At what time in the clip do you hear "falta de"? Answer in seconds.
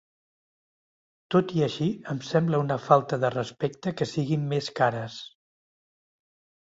2.87-3.33